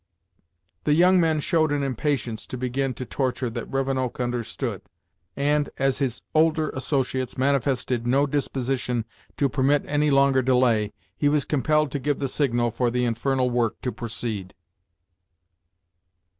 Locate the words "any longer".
9.85-10.41